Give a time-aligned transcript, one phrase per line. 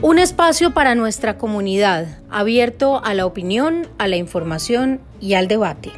[0.00, 5.90] Un espacio para nuestra comunidad, abierto a la opinión, a la información y al debate.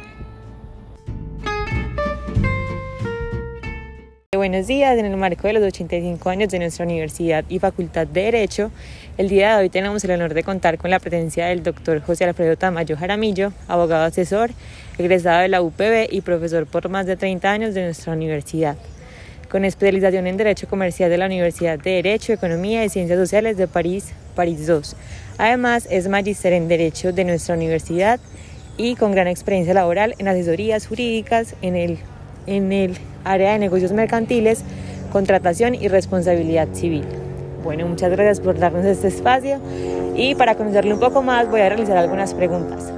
[4.35, 8.23] Buenos días, en el marco de los 85 años de nuestra Universidad y Facultad de
[8.23, 8.71] Derecho,
[9.19, 12.25] el día de hoy tenemos el honor de contar con la presencia del doctor José
[12.25, 14.49] Alfredo Tamayo Jaramillo, abogado asesor,
[14.97, 18.77] egresado de la UPB y profesor por más de 30 años de nuestra universidad
[19.51, 23.67] con especialización en Derecho Comercial de la Universidad de Derecho, Economía y Ciencias Sociales de
[23.67, 24.79] París, París II.
[25.37, 28.21] Además, es magíster en Derecho de nuestra universidad
[28.77, 31.99] y con gran experiencia laboral en asesorías jurídicas en el,
[32.47, 34.63] en el área de negocios mercantiles,
[35.11, 37.03] contratación y responsabilidad civil.
[37.61, 39.59] Bueno, muchas gracias por darnos este espacio
[40.15, 42.91] y para conocerlo un poco más voy a realizar algunas preguntas.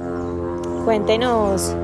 [0.84, 1.74] Cuéntenos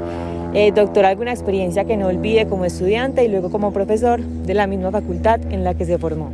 [0.53, 4.67] eh, doctor, alguna experiencia que no olvide como estudiante y luego como profesor de la
[4.67, 6.33] misma facultad en la que se formó.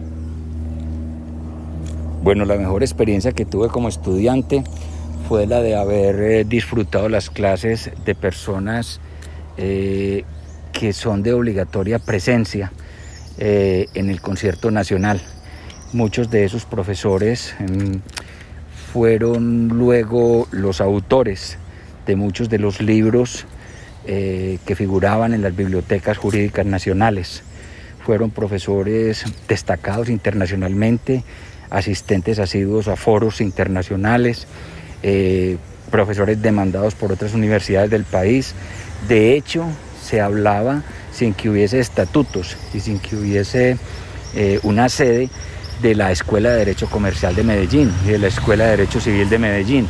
[2.22, 4.64] Bueno, la mejor experiencia que tuve como estudiante
[5.28, 9.00] fue la de haber eh, disfrutado las clases de personas
[9.58, 10.24] eh,
[10.72, 12.72] que son de obligatoria presencia
[13.38, 15.20] en el concierto nacional.
[15.92, 18.00] Muchos de esos profesores em,
[18.92, 21.58] fueron luego los autores
[22.06, 23.44] de muchos de los libros
[24.06, 27.42] eh, que figuraban en las bibliotecas jurídicas nacionales.
[28.04, 31.24] Fueron profesores destacados internacionalmente,
[31.70, 34.46] asistentes asiduos a foros internacionales,
[35.02, 35.56] eh,
[35.90, 38.54] profesores demandados por otras universidades del país.
[39.08, 39.66] De hecho,
[40.02, 40.82] se hablaba
[41.12, 43.76] sin que hubiese estatutos y sin que hubiese
[44.34, 45.30] eh, una sede
[45.82, 49.28] de la Escuela de Derecho Comercial de Medellín y de la Escuela de Derecho Civil
[49.28, 49.88] de Medellín.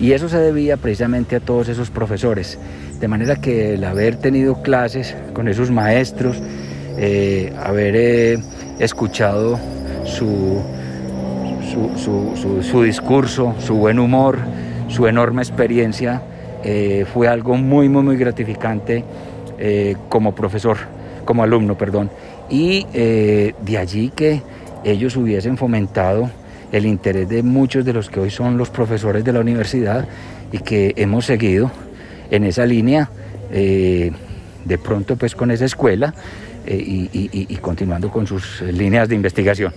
[0.00, 2.58] Y eso se debía precisamente a todos esos profesores.
[3.00, 6.36] De manera que el haber tenido clases con esos maestros,
[6.96, 8.38] eh, haber eh,
[8.78, 9.58] escuchado
[10.04, 10.62] su,
[11.96, 14.38] su, discurso, su buen humor,
[14.88, 16.22] su enorme experiencia,
[16.64, 19.04] eh, fue algo muy, muy, muy gratificante
[20.08, 20.76] como profesor,
[21.24, 22.10] como alumno, perdón.
[22.50, 24.42] Y de allí que
[24.84, 26.28] ellos hubiesen fomentado
[26.74, 30.08] el interés de muchos de los que hoy son los profesores de la universidad
[30.50, 31.70] y que hemos seguido
[32.32, 33.08] en esa línea,
[33.52, 34.10] eh,
[34.64, 36.12] de pronto pues con esa escuela
[36.66, 39.72] eh, y, continuando con sus líneas de investigación.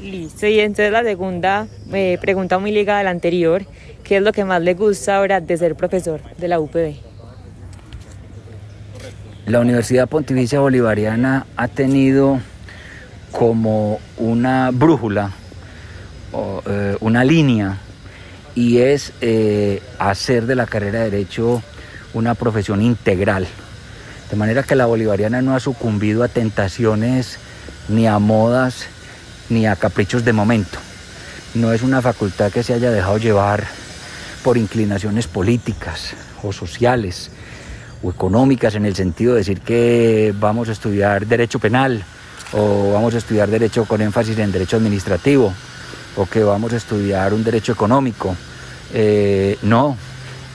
[0.00, 3.64] Listo, y entonces la segunda eh, pregunta muy ligada a la anterior,
[4.04, 6.94] ¿qué es lo que más le gusta ahora de ser profesor de la UPB?
[9.46, 12.38] La Universidad Pontificia Bolivariana ha tenido
[13.32, 15.32] como una brújula
[16.32, 17.78] eh, una línea
[18.54, 21.62] y es eh, hacer de la carrera de derecho
[22.14, 23.46] una profesión integral.
[24.30, 27.38] De manera que la bolivariana no ha sucumbido a tentaciones
[27.88, 28.86] ni a modas
[29.48, 30.78] ni a caprichos de momento.
[31.54, 33.64] No es una facultad que se haya dejado llevar
[34.44, 37.30] por inclinaciones políticas o sociales
[38.02, 42.04] o económicas en el sentido de decir que vamos a estudiar derecho penal
[42.52, 45.52] o vamos a estudiar derecho con énfasis en derecho administrativo
[46.16, 48.34] o que vamos a estudiar un derecho económico.
[48.92, 49.96] Eh, no,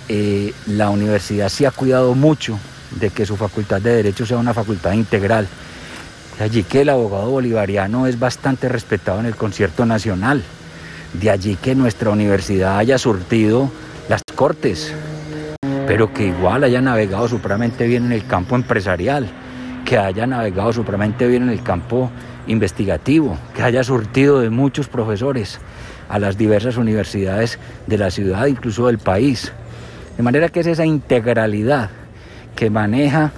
[0.09, 2.59] eh, la universidad sí ha cuidado mucho
[2.91, 5.47] de que su facultad de derecho sea una facultad integral.
[6.37, 10.43] De allí que el abogado bolivariano es bastante respetado en el concierto nacional.
[11.13, 13.71] De allí que nuestra universidad haya surtido
[14.09, 14.93] las cortes,
[15.87, 19.29] pero que igual haya navegado supremamente bien en el campo empresarial,
[19.85, 22.11] que haya navegado supremamente bien en el campo
[22.47, 25.59] investigativo, que haya surtido de muchos profesores
[26.09, 29.51] a las diversas universidades de la ciudad, incluso del país.
[30.17, 31.89] De manera que es esa integralidad
[32.55, 33.31] que maneja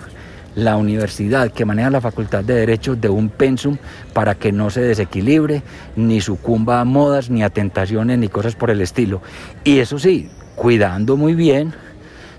[0.56, 3.78] la universidad, que maneja la Facultad de Derecho de un pensum
[4.14, 5.62] para que no se desequilibre,
[5.96, 9.22] ni sucumba a modas, ni a tentaciones, ni cosas por el estilo.
[9.64, 11.74] Y eso sí, cuidando muy bien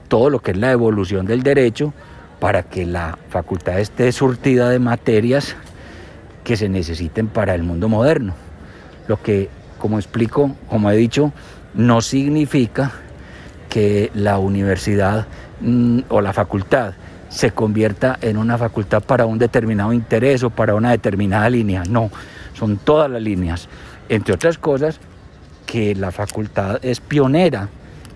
[0.08, 1.94] todo lo que es la evolución del derecho
[2.40, 5.56] para que la facultad esté surtida de materias
[6.48, 8.32] que se necesiten para el mundo moderno.
[9.06, 11.30] Lo que, como explico, como he dicho,
[11.74, 12.90] no significa
[13.68, 15.26] que la universidad
[15.60, 16.94] mm, o la facultad
[17.28, 21.82] se convierta en una facultad para un determinado interés o para una determinada línea.
[21.84, 22.10] No,
[22.54, 23.68] son todas las líneas.
[24.08, 25.00] Entre otras cosas,
[25.66, 27.68] que la facultad es pionera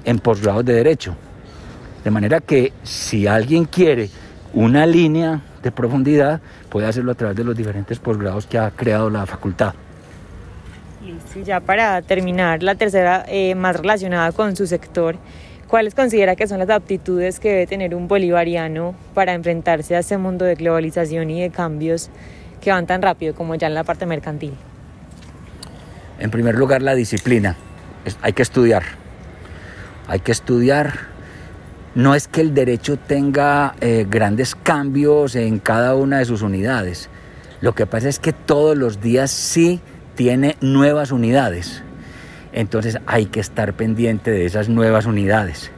[0.07, 1.15] en posgrados de derecho.
[2.03, 4.09] De manera que si alguien quiere
[4.55, 9.11] una línea de profundidad, puede hacerlo a través de los diferentes posgrados que ha creado
[9.11, 9.75] la facultad.
[11.05, 15.17] Listo, ya para terminar, la tercera eh, más relacionada con su sector,
[15.69, 20.17] ¿cuáles considera que son las aptitudes que debe tener un bolivariano para enfrentarse a ese
[20.17, 22.11] mundo de globalización y de cambios
[22.61, 24.55] que van tan rápido como ya en la parte mercantil?
[26.21, 27.57] En primer lugar, la disciplina.
[28.21, 28.85] Hay que estudiar.
[30.07, 31.12] Hay que estudiar.
[31.95, 37.11] No es que el derecho tenga eh, grandes cambios en cada una de sus unidades.
[37.61, 39.81] Lo que pasa es que todos los días sí
[40.15, 41.83] tiene nuevas unidades.
[42.53, 45.71] Entonces hay que estar pendiente de esas nuevas unidades.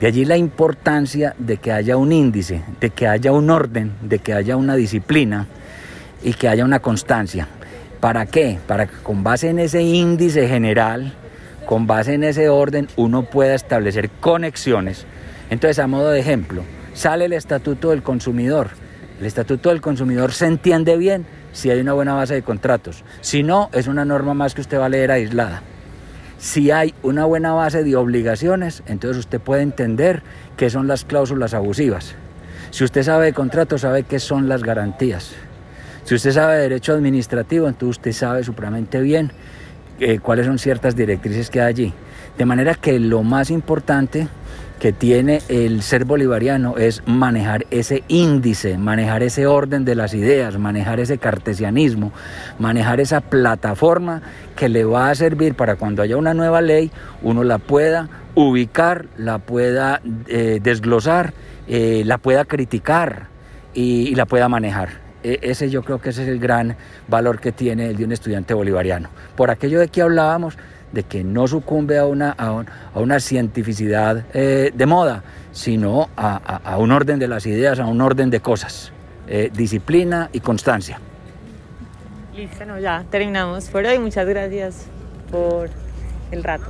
[0.00, 4.20] De allí la importancia de que haya un índice, de que haya un orden, de
[4.20, 5.48] que haya una disciplina
[6.22, 7.48] y que haya una constancia.
[7.98, 8.60] ¿Para qué?
[8.68, 11.14] Para que con base en ese índice general,
[11.66, 15.04] con base en ese orden, uno pueda establecer conexiones.
[15.50, 16.62] Entonces, a modo de ejemplo,
[16.94, 18.70] sale el Estatuto del Consumidor.
[19.20, 23.04] El Estatuto del Consumidor se entiende bien si hay una buena base de contratos.
[23.20, 25.62] Si no, es una norma más que usted va a leer aislada.
[26.38, 30.22] Si hay una buena base de obligaciones, entonces usted puede entender
[30.56, 32.14] qué son las cláusulas abusivas.
[32.70, 35.32] Si usted sabe de contratos, sabe qué son las garantías.
[36.04, 39.32] Si usted sabe de derecho administrativo, entonces usted sabe supremamente bien
[39.98, 41.94] eh, cuáles son ciertas directrices que hay allí.
[42.36, 44.28] De manera que lo más importante
[44.78, 50.58] que tiene el ser bolivariano es manejar ese índice, manejar ese orden de las ideas,
[50.58, 52.12] manejar ese cartesianismo,
[52.58, 54.22] manejar esa plataforma
[54.56, 56.90] que le va a servir para cuando haya una nueva ley,
[57.22, 61.32] uno la pueda ubicar, la pueda eh, desglosar,
[61.66, 63.26] eh, la pueda criticar
[63.74, 64.90] y, la pueda manejar.
[65.24, 66.76] E, ese yo creo que ese es el gran
[67.08, 69.08] valor que tiene el de un estudiante bolivariano.
[69.36, 70.56] Por aquello de que hablábamos,
[70.92, 72.64] de que no sucumbe a una, a,
[72.94, 78.30] una cientificidad eh, de moda, sino a, un orden de las ideas, a un orden
[78.30, 78.92] de cosas,
[79.26, 81.00] eh, disciplina y constancia.
[82.34, 83.98] Listo, no, ya terminamos por hoy.
[83.98, 84.86] Muchas gracias
[85.30, 85.68] por
[86.30, 86.66] el rato.